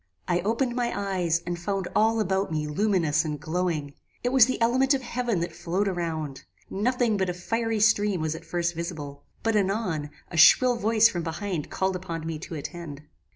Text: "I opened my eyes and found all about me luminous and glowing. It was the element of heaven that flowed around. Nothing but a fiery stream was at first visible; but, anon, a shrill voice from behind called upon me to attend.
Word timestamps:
"I 0.27 0.39
opened 0.39 0.73
my 0.75 0.91
eyes 0.99 1.43
and 1.45 1.59
found 1.59 1.87
all 1.95 2.19
about 2.19 2.51
me 2.51 2.65
luminous 2.65 3.23
and 3.23 3.39
glowing. 3.39 3.93
It 4.23 4.29
was 4.29 4.47
the 4.47 4.59
element 4.59 4.95
of 4.95 5.03
heaven 5.03 5.41
that 5.41 5.53
flowed 5.53 5.87
around. 5.87 6.43
Nothing 6.71 7.17
but 7.17 7.29
a 7.29 7.35
fiery 7.35 7.79
stream 7.79 8.19
was 8.19 8.33
at 8.33 8.43
first 8.43 8.73
visible; 8.73 9.21
but, 9.43 9.55
anon, 9.55 10.09
a 10.31 10.37
shrill 10.37 10.75
voice 10.77 11.07
from 11.07 11.21
behind 11.21 11.69
called 11.69 11.95
upon 11.95 12.25
me 12.25 12.39
to 12.39 12.55
attend. 12.55 13.03